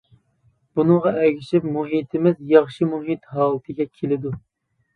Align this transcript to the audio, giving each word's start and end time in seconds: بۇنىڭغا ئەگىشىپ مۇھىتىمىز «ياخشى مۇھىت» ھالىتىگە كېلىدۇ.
بۇنىڭغا 0.79 1.11
ئەگىشىپ 1.25 1.67
مۇھىتىمىز 1.75 2.41
«ياخشى 2.55 2.89
مۇھىت» 2.97 3.31
ھالىتىگە 3.37 3.91
كېلىدۇ. 3.95 4.37